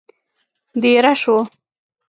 دېره 0.81 1.13
شوو. 1.21 1.37